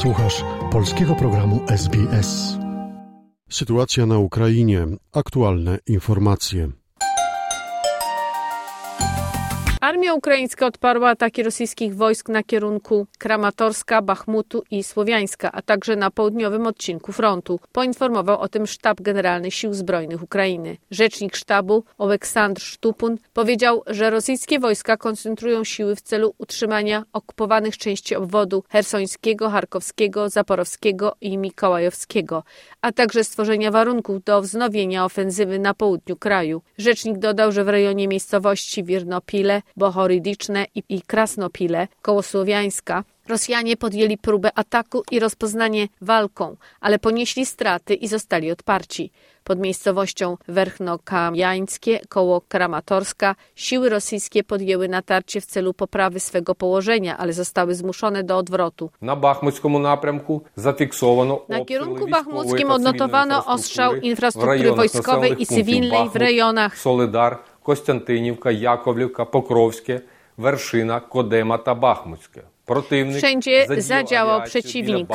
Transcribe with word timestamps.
Słuchasz 0.00 0.44
polskiego 0.72 1.14
programu 1.14 1.60
SBS. 1.68 2.58
Sytuacja 3.48 4.06
na 4.06 4.18
Ukrainie. 4.18 4.86
Aktualne 5.12 5.78
informacje. 5.86 6.79
Armia 9.80 10.14
ukraińska 10.14 10.66
odparła 10.66 11.08
ataki 11.08 11.42
rosyjskich 11.42 11.96
wojsk 11.96 12.28
na 12.28 12.42
kierunku 12.42 13.06
Kramatorska, 13.18 14.02
Bachmutu 14.02 14.62
i 14.70 14.84
Słowiańska, 14.84 15.52
a 15.52 15.62
także 15.62 15.96
na 15.96 16.10
południowym 16.10 16.66
odcinku 16.66 17.12
frontu. 17.12 17.60
Poinformował 17.72 18.40
o 18.40 18.48
tym 18.48 18.66
Sztab 18.66 19.00
Generalny 19.00 19.50
Sił 19.50 19.74
Zbrojnych 19.74 20.22
Ukrainy. 20.22 20.76
Rzecznik 20.90 21.36
sztabu 21.36 21.84
Oleksandr 21.98 22.62
Sztupun 22.62 23.16
powiedział, 23.32 23.82
że 23.86 24.10
rosyjskie 24.10 24.58
wojska 24.58 24.96
koncentrują 24.96 25.64
siły 25.64 25.96
w 25.96 26.00
celu 26.00 26.34
utrzymania 26.38 27.04
okupowanych 27.12 27.78
części 27.78 28.16
obwodu 28.16 28.64
hersońskiego, 28.68 29.50
charkowskiego, 29.50 30.28
zaporowskiego 30.28 31.16
i 31.20 31.38
mikołajowskiego, 31.38 32.44
a 32.80 32.92
także 32.92 33.24
stworzenia 33.24 33.70
warunków 33.70 34.24
do 34.24 34.42
wznowienia 34.42 35.04
ofensywy 35.04 35.58
na 35.58 35.74
południu 35.74 36.16
kraju. 36.16 36.62
Rzecznik 36.78 37.18
dodał, 37.18 37.52
że 37.52 37.64
w 37.64 37.68
rejonie 37.68 38.08
miejscowości 38.08 38.84
Wirnopile 38.84 39.62
Bohorydiczne 39.76 40.66
i, 40.74 40.82
i 40.88 41.02
Krasnopile 41.02 41.88
koło 42.02 42.22
Słowiańska, 42.22 43.04
Rosjanie 43.30 43.76
podjęli 43.76 44.18
próbę 44.18 44.50
ataku 44.54 45.02
i 45.10 45.20
rozpoznanie 45.20 45.88
walką, 46.00 46.56
ale 46.80 46.98
ponieśli 46.98 47.46
straty 47.46 47.94
i 47.94 48.08
zostali 48.08 48.50
odparci. 48.50 49.10
Pod 49.44 49.58
miejscowością 49.58 50.36
Werchnokamiańskie 50.48 52.00
koło 52.08 52.40
Kramatorska 52.40 53.34
siły 53.54 53.88
rosyjskie 53.88 54.44
podjęły 54.44 54.88
natarcie 54.88 55.40
w 55.40 55.46
celu 55.46 55.74
poprawy 55.74 56.20
swego 56.20 56.54
położenia, 56.54 57.18
ale 57.18 57.32
zostały 57.32 57.74
zmuszone 57.74 58.24
do 58.24 58.36
odwrotu. 58.36 58.90
Na 59.02 59.16
bachmuckim 59.16 59.82
napręku 59.82 60.42
zafiksowano 60.56 61.42
Na 61.48 61.64
kierunku 61.64 62.08
bachmuckim 62.08 62.70
odnotowano 62.70 63.46
ostrzał 63.46 63.94
infrastruktury 63.94 64.72
wojskowej 64.72 65.42
i 65.42 65.46
cywilnej 65.46 66.08
w 66.08 66.16
rejonach 66.16 66.78
Solidar, 66.78 67.38
Костянтинівка, 67.69 68.51
Яковлівка, 68.51 69.25
Покровське, 69.25 70.01
Вершина, 70.37 70.99
Кодема 70.99 71.57
та 71.57 71.75
Бахмутське. 71.75 72.41
Wszędzie 73.17 73.65
zadziałał 73.77 74.41
przeciwnik. 74.43 75.07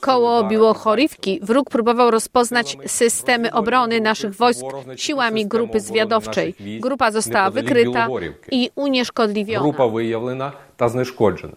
Koło 0.00 0.44
Biłochorywki 0.44 1.40
wróg 1.42 1.70
próbował 1.70 2.10
rozpoznać 2.10 2.76
systemy 2.86 3.52
obrony 3.52 4.00
naszych 4.00 4.34
wojsk 4.34 4.64
siłami 4.96 5.46
grupy 5.46 5.80
zwiadowczej. 5.80 6.54
Grupa 6.80 7.10
została 7.10 7.50
wykryta 7.50 8.08
i 8.50 8.70
unieszkodliwiona. 8.74 9.60
Grupa 9.60 9.88
wyjawlena 9.88 10.52
ta 10.76 10.88
zneszkodzona. 10.88 11.56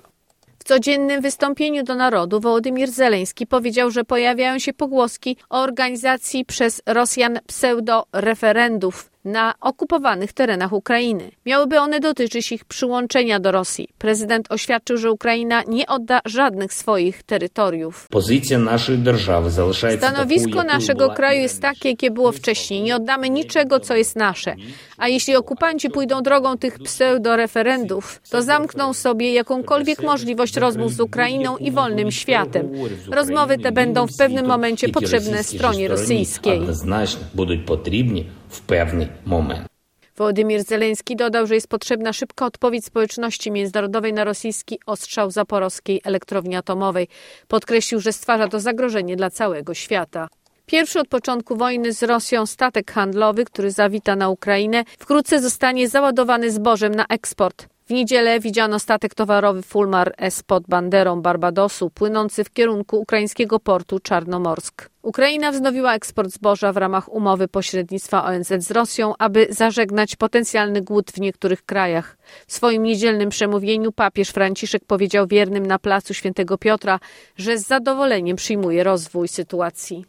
W 0.59 0.63
codziennym 0.63 1.21
wystąpieniu 1.21 1.83
do 1.83 1.95
narodu 1.95 2.39
Wołodymir 2.39 2.89
Zeleński 2.91 3.47
powiedział, 3.47 3.91
że 3.91 4.03
pojawiają 4.03 4.59
się 4.59 4.73
pogłoski 4.73 5.37
o 5.49 5.61
organizacji 5.61 6.45
przez 6.45 6.81
Rosjan 6.85 7.39
pseudo-referendów 7.47 9.09
na 9.25 9.53
okupowanych 9.61 10.33
terenach 10.33 10.73
Ukrainy. 10.73 11.31
Miałyby 11.45 11.79
one 11.79 11.99
dotyczyć 11.99 12.51
ich 12.51 12.65
przyłączenia 12.65 13.39
do 13.39 13.51
Rosji. 13.51 13.87
Prezydent 13.97 14.51
oświadczył, 14.51 14.97
że 14.97 15.11
Ukraina 15.11 15.63
nie 15.67 15.87
odda 15.87 16.19
żadnych 16.25 16.73
swoich 16.73 17.23
terytoriów. 17.23 18.07
Pozycja 18.09 18.57
naszej 18.59 18.97
держави 18.97 19.49
залишається 19.49 20.07
Stanowisko 20.07 20.49
такою, 20.49 20.65
якою 20.65 20.79
naszego 20.79 21.05
була 21.05 21.15
kraju 21.15 21.39
і 21.39 21.41
jest 21.41 21.63
раніше. 21.63 21.79
takie, 21.79 21.89
jakie 21.89 22.11
było 22.11 22.31
wcześniej. 22.31 22.81
Nie 22.81 22.95
oddamy 22.95 23.29
niczego, 23.29 23.79
co 23.79 23.95
jest 23.95 24.15
nasze. 24.15 24.55
A 24.97 25.07
jeśli 25.07 25.35
okupanci 25.35 25.89
pójdą 25.89 26.21
drogą 26.21 26.57
tych 26.57 26.79
pseudoreferendów, 26.79 28.21
to 28.29 28.41
zamkną 28.41 28.93
sobie 28.93 29.33
jakąkolwiek 29.33 30.03
możliwość 30.03 30.57
rozmów 30.57 30.93
z 30.93 30.99
Ukrainą 30.99 31.57
i 31.57 31.71
wolnym 31.71 32.11
światem. 32.11 32.69
Rozmowy 33.11 33.57
te 33.57 33.71
będą 33.71 34.07
w 34.07 34.17
pewnym 34.17 34.45
momencie 34.45 34.87
Тільки 34.87 34.99
potrzebne 34.99 35.37
російській 35.37 35.57
stronie 35.57 35.79
стороні 35.79 35.87
rosyjskiej. 35.87 36.59
Однозначно 36.59 37.21
будуть 37.33 37.65
потрібні 37.65 38.25
w 38.54 38.60
pewny 38.60 39.08
moment. 39.26 39.68
Wołodymir 40.16 40.64
Zeleński 40.64 41.16
dodał, 41.16 41.46
że 41.46 41.54
jest 41.54 41.68
potrzebna 41.68 42.12
szybka 42.12 42.46
odpowiedź 42.46 42.84
społeczności 42.84 43.50
międzynarodowej 43.50 44.12
na 44.12 44.24
rosyjski 44.24 44.78
ostrzał 44.86 45.30
zaporowskiej 45.30 46.00
elektrowni 46.04 46.56
atomowej. 46.56 47.08
Podkreślił, 47.48 48.00
że 48.00 48.12
stwarza 48.12 48.48
to 48.48 48.60
zagrożenie 48.60 49.16
dla 49.16 49.30
całego 49.30 49.74
świata. 49.74 50.28
Pierwszy 50.66 51.00
od 51.00 51.08
początku 51.08 51.56
wojny 51.56 51.92
z 51.92 52.02
Rosją 52.02 52.46
statek 52.46 52.92
handlowy, 52.92 53.44
który 53.44 53.70
zawita 53.70 54.16
na 54.16 54.28
Ukrainę, 54.28 54.84
wkrótce 54.98 55.40
zostanie 55.40 55.88
załadowany 55.88 56.50
zbożem 56.50 56.94
na 56.94 57.06
eksport. 57.06 57.66
W 57.86 57.90
niedzielę 57.90 58.40
widziano 58.40 58.78
statek 58.78 59.14
towarowy 59.14 59.62
Fulmar 59.62 60.14
S 60.16 60.42
pod 60.42 60.66
banderą 60.66 61.22
Barbadosu, 61.22 61.90
płynący 61.90 62.44
w 62.44 62.50
kierunku 62.50 63.00
ukraińskiego 63.00 63.60
portu 63.60 63.98
Czarnomorsk. 63.98 64.93
Ukraina 65.04 65.52
wznowiła 65.52 65.94
eksport 65.94 66.30
zboża 66.30 66.72
w 66.72 66.76
ramach 66.76 67.12
umowy 67.12 67.48
pośrednictwa 67.48 68.24
ONZ 68.24 68.52
z 68.58 68.70
Rosją, 68.70 69.14
aby 69.18 69.46
zażegnać 69.50 70.16
potencjalny 70.16 70.82
głód 70.82 71.10
w 71.12 71.20
niektórych 71.20 71.62
krajach. 71.62 72.16
W 72.46 72.52
swoim 72.52 72.82
niedzielnym 72.82 73.28
przemówieniu 73.28 73.92
papież 73.92 74.28
Franciszek 74.28 74.84
powiedział 74.84 75.26
wiernym 75.26 75.66
na 75.66 75.78
placu 75.78 76.14
Świętego 76.14 76.58
Piotra, 76.58 77.00
że 77.36 77.58
z 77.58 77.66
zadowoleniem 77.66 78.36
przyjmuje 78.36 78.84
rozwój 78.84 79.28
sytuacji. 79.28 80.04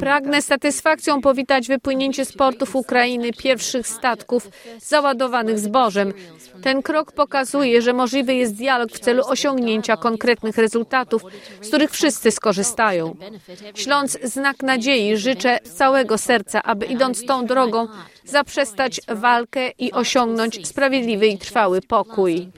Pragnę 0.00 0.42
z 0.42 0.46
satysfakcją 0.46 1.20
powitać 1.20 1.68
wypłynięcie 1.68 2.24
z 2.24 2.32
portów 2.32 2.76
Ukrainy 2.76 3.32
pierwszych 3.32 3.86
statków 3.86 4.48
załadowanych 4.78 5.58
zbożem. 5.58 6.12
Ten 6.62 6.82
krok 6.82 7.12
pokazuje, 7.12 7.82
że 7.82 7.92
możliwy 7.92 8.34
jest 8.34 8.54
dialog 8.54 8.90
w 8.92 8.98
celu 8.98 9.22
osiągnięcia 9.26 9.96
konkretnych 9.96 10.56
rezultatów, 10.58 11.22
z 11.60 11.68
których 11.68 11.90
wszyscy 11.90 12.30
skorzystają. 12.30 12.99
Śląc 13.74 14.18
znak 14.22 14.62
nadziei, 14.62 15.16
życzę 15.16 15.58
z 15.64 15.72
całego 15.72 16.18
serca, 16.18 16.62
aby 16.62 16.86
idąc 16.86 17.26
tą 17.26 17.46
drogą 17.46 17.88
zaprzestać 18.24 19.00
walkę 19.08 19.70
i 19.78 19.92
osiągnąć 19.92 20.68
sprawiedliwy 20.68 21.26
i 21.26 21.38
trwały 21.38 21.80
pokój. 21.82 22.48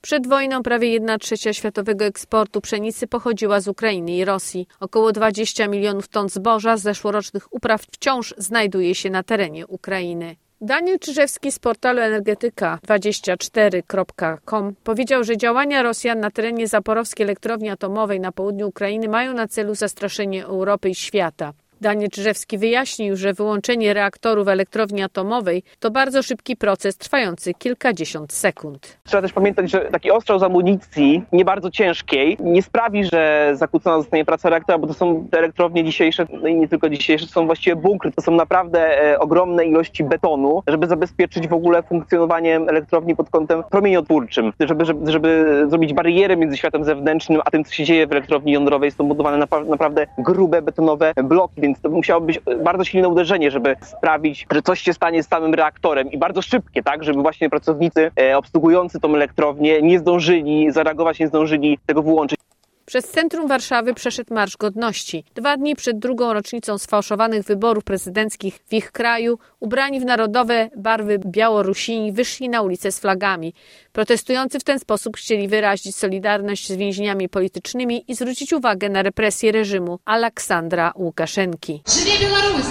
Przed 0.00 0.26
wojną 0.26 0.62
prawie 0.62 0.88
1 0.88 1.18
trzecia 1.18 1.52
światowego 1.52 2.04
eksportu 2.04 2.60
pszenicy 2.60 3.06
pochodziła 3.06 3.60
z 3.60 3.68
Ukrainy 3.68 4.16
i 4.16 4.24
Rosji. 4.24 4.66
Około 4.80 5.12
20 5.12 5.68
milionów 5.68 6.08
ton 6.08 6.28
zboża 6.28 6.76
z 6.76 6.82
zeszłorocznych 6.82 7.52
upraw 7.54 7.82
wciąż 7.82 8.34
znajduje 8.38 8.94
się 8.94 9.10
na 9.10 9.22
terenie 9.22 9.66
Ukrainy. 9.66 10.36
Daniel 10.64 10.98
Czyżewski 10.98 11.52
z 11.52 11.58
portalu 11.58 12.00
energetyka24.com 12.00 14.74
powiedział, 14.84 15.24
że 15.24 15.36
działania 15.36 15.82
Rosjan 15.82 16.20
na 16.20 16.30
terenie 16.30 16.68
zaporowskiej 16.68 17.24
elektrowni 17.24 17.70
atomowej 17.70 18.20
na 18.20 18.32
południu 18.32 18.68
Ukrainy 18.68 19.08
mają 19.08 19.34
na 19.34 19.48
celu 19.48 19.74
zastraszenie 19.74 20.44
Europy 20.44 20.90
i 20.90 20.94
świata. 20.94 21.52
Daniel 21.84 22.10
Czyżewski 22.10 22.58
wyjaśnił, 22.58 23.16
że 23.16 23.32
wyłączenie 23.32 23.94
reaktorów 23.94 24.48
elektrowni 24.48 25.02
atomowej 25.02 25.62
to 25.78 25.90
bardzo 25.90 26.22
szybki 26.22 26.56
proces 26.56 26.96
trwający 26.96 27.54
kilkadziesiąt 27.54 28.32
sekund. 28.32 28.98
Trzeba 29.04 29.22
też 29.22 29.32
pamiętać, 29.32 29.70
że 29.70 29.80
taki 29.80 30.10
ostrzał 30.10 30.38
z 30.38 30.42
amunicji, 30.42 31.22
nie 31.32 31.44
bardzo 31.44 31.70
ciężkiej, 31.70 32.36
nie 32.40 32.62
sprawi, 32.62 33.04
że 33.04 33.50
zakłócona 33.54 33.98
zostanie 33.98 34.24
praca 34.24 34.50
reaktora, 34.50 34.78
bo 34.78 34.86
to 34.86 34.94
są 34.94 35.28
te 35.30 35.38
elektrownie 35.38 35.84
dzisiejsze, 35.84 36.26
no 36.42 36.48
i 36.48 36.54
nie 36.54 36.68
tylko 36.68 36.88
dzisiejsze, 36.90 37.26
to 37.26 37.32
są 37.32 37.46
właściwie 37.46 37.76
bunkry. 37.76 38.12
To 38.12 38.22
są 38.22 38.32
naprawdę 38.32 39.04
e, 39.12 39.18
ogromne 39.18 39.64
ilości 39.64 40.04
betonu, 40.04 40.62
żeby 40.66 40.86
zabezpieczyć 40.86 41.48
w 41.48 41.52
ogóle 41.52 41.82
funkcjonowanie 41.82 42.56
elektrowni 42.56 43.16
pod 43.16 43.30
kątem 43.30 43.62
promieniotwórczym, 43.70 44.52
żeby, 44.60 44.84
żeby, 44.84 45.12
żeby 45.12 45.64
zrobić 45.68 45.92
barierę 45.92 46.36
między 46.36 46.56
światem 46.56 46.84
zewnętrznym, 46.84 47.40
a 47.44 47.50
tym, 47.50 47.64
co 47.64 47.72
się 47.72 47.84
dzieje 47.84 48.06
w 48.06 48.12
elektrowni 48.12 48.52
jądrowej. 48.52 48.90
Są 48.90 49.08
budowane 49.08 49.46
naprawdę 49.68 50.06
grube, 50.18 50.62
betonowe 50.62 51.12
bloki, 51.24 51.60
więc 51.60 51.73
to 51.80 51.90
musiało 51.90 52.20
być 52.20 52.40
bardzo 52.64 52.84
silne 52.84 53.08
uderzenie, 53.08 53.50
żeby 53.50 53.76
sprawić, 53.80 54.46
że 54.52 54.62
coś 54.62 54.80
się 54.80 54.92
stanie 54.92 55.22
z 55.22 55.28
samym 55.28 55.54
reaktorem 55.54 56.10
i 56.10 56.18
bardzo 56.18 56.42
szybkie, 56.42 56.82
tak, 56.82 57.04
żeby 57.04 57.22
właśnie 57.22 57.50
pracownicy 57.50 58.10
e, 58.20 58.38
obsługujący 58.38 59.00
tą 59.00 59.14
elektrownię 59.14 59.82
nie 59.82 59.98
zdążyli 59.98 60.72
zareagować, 60.72 61.18
nie 61.18 61.28
zdążyli 61.28 61.78
tego 61.86 62.02
wyłączyć. 62.02 62.43
Przez 62.86 63.04
centrum 63.04 63.48
Warszawy 63.48 63.94
przeszedł 63.94 64.34
Marsz 64.34 64.56
Godności. 64.56 65.24
Dwa 65.34 65.56
dni 65.56 65.76
przed 65.76 65.98
drugą 65.98 66.32
rocznicą 66.32 66.78
sfałszowanych 66.78 67.44
wyborów 67.44 67.84
prezydenckich 67.84 68.58
w 68.66 68.72
ich 68.72 68.92
kraju, 68.92 69.38
ubrani 69.60 70.00
w 70.00 70.04
narodowe 70.04 70.70
barwy 70.76 71.18
Białorusini 71.26 72.12
wyszli 72.12 72.48
na 72.48 72.62
ulicę 72.62 72.92
z 72.92 73.00
flagami. 73.00 73.54
Protestujący 73.92 74.60
w 74.60 74.64
ten 74.64 74.78
sposób 74.78 75.16
chcieli 75.16 75.48
wyrazić 75.48 75.96
solidarność 75.96 76.68
z 76.68 76.76
więźniami 76.76 77.28
politycznymi 77.28 78.04
i 78.08 78.14
zwrócić 78.14 78.52
uwagę 78.52 78.88
na 78.88 79.02
represje 79.02 79.52
reżimu 79.52 79.98
Aleksandra 80.04 80.92
Łukaszenki. 80.96 81.82
Żyje 81.88 82.18
Białoruś! 82.20 82.66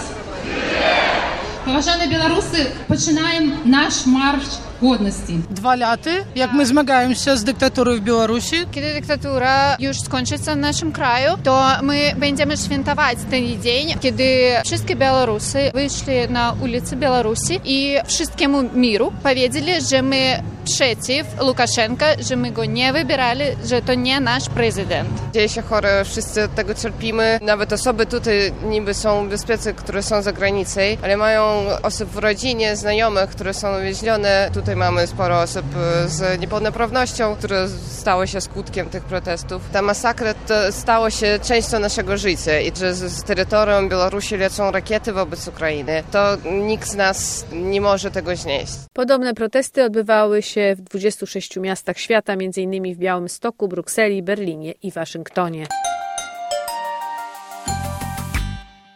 Poważane 1.65 2.07
Białorusy, 2.07 2.65
poczynajmy 2.87 3.57
nasz 3.65 4.05
marsz 4.05 4.72
godności. 4.83 5.39
Dwa 5.49 5.75
lata, 5.75 6.09
jak 6.35 6.53
my 6.53 6.65
zmagamy 6.65 7.15
się 7.15 7.37
z 7.37 7.43
dyktaturą 7.43 7.95
w 7.95 7.99
Białorusi. 7.99 8.55
Kiedy 8.71 8.93
dyktatura 8.93 9.75
już 9.79 9.97
skończy 9.97 10.37
się 10.37 10.53
w 10.53 10.57
naszym 10.57 10.91
kraju, 10.91 11.29
to 11.43 11.65
my 11.81 12.15
będziemy 12.17 12.57
świętować 12.57 13.17
ten 13.31 13.61
dzień, 13.61 13.93
kiedy 13.99 14.23
wszystkie 14.65 14.95
Białorusy 14.95 15.71
wyszli 15.73 16.29
na 16.29 16.55
ulicy 16.63 16.95
Białorusi 16.95 17.59
i 17.63 17.97
wszystkiemu 18.07 18.63
miru 18.63 19.13
powiedzieli, 19.23 19.71
że 19.89 20.01
my 20.01 20.43
przeciw 20.65 21.27
Łukaszenka, 21.41 22.05
że 22.19 22.35
my 22.35 22.51
go 22.51 22.65
nie 22.65 22.93
wybierali, 22.93 23.43
że 23.65 23.81
to 23.81 23.93
nie 23.93 24.19
nasz 24.19 24.49
prezydent. 24.49 25.09
Dzieje 25.33 25.49
się 25.49 25.61
chore, 25.61 26.05
wszyscy 26.05 26.43
od 26.43 26.55
tego 26.55 26.73
cierpimy. 26.73 27.39
Nawet 27.41 27.73
osoby 27.73 28.05
tutaj 28.05 28.53
niby 28.65 28.93
są 28.93 29.29
bezpieczne, 29.29 29.73
które 29.73 30.03
są 30.03 30.21
za 30.21 30.33
granicą, 30.33 30.81
ale 31.03 31.17
mają 31.17 31.43
osób 31.83 32.09
w 32.09 32.17
rodzinie, 32.17 32.75
znajomych, 32.75 33.29
które 33.29 33.53
są 33.53 33.77
uwięzione. 33.79 34.49
Tutaj 34.73 34.91
mamy 34.91 35.07
sporo 35.07 35.41
osób 35.41 35.65
z 36.05 36.41
niepełnosprawnością, 36.41 37.35
które 37.35 37.69
stały 37.69 38.27
się 38.27 38.41
skutkiem 38.41 38.89
tych 38.89 39.03
protestów. 39.03 39.61
Ta 39.73 39.81
masakra 39.81 40.33
to 40.33 40.71
stało 40.71 41.09
się 41.09 41.39
częścią 41.43 41.79
naszego 41.79 42.17
życia 42.17 42.59
i 42.59 42.75
że 42.75 42.93
z 42.93 43.23
terytorium 43.23 43.89
Białorusi 43.89 44.37
lecą 44.37 44.71
rakiety 44.71 45.13
wobec 45.13 45.47
Ukrainy, 45.47 46.03
to 46.11 46.37
nikt 46.51 46.87
z 46.87 46.95
nas 46.95 47.45
nie 47.51 47.81
może 47.81 48.11
tego 48.11 48.35
znieść. 48.35 48.73
Podobne 48.93 49.33
protesty 49.33 49.83
odbywały 49.83 50.41
się 50.41 50.75
w 50.77 50.81
26 50.81 51.57
miastach 51.57 51.97
świata, 51.97 52.33
m.in. 52.33 52.95
w 52.95 52.97
Białymstoku, 52.97 53.67
Brukseli, 53.67 54.23
Berlinie 54.23 54.71
i 54.71 54.91
Waszyngtonie. 54.91 55.67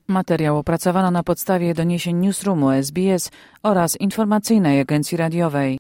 Materiał 0.10 0.58
opracowano 0.58 1.12
na 1.12 1.24
podstawie 1.24 1.74
doniesień 1.74 2.18
Newsroomu 2.18 2.72
SBS 2.72 3.32
oraz 3.64 4.02
informacyjnej 4.02 4.80
agencji 4.80 5.18
radiowej. 5.18 5.80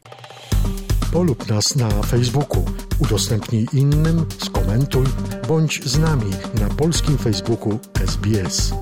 Polub 1.14 1.50
nas 1.50 1.76
na 1.76 1.90
Facebooku, 1.90 2.66
udostępnij 3.00 3.68
innym, 3.74 4.26
skomentuj, 4.38 5.06
bądź 5.48 5.84
z 5.86 6.00
nami 6.00 6.32
na 6.62 6.76
polskim 6.76 7.18
Facebooku 7.18 7.80
SBS. 8.06 8.74